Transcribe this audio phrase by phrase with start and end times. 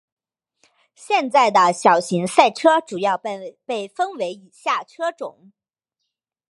[0.95, 3.19] 现在的小型赛车主要
[3.61, 5.51] 被分为以下车种。